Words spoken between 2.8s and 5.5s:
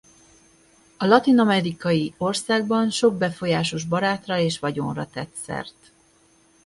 sok befolyásos barátra és vagyonra tett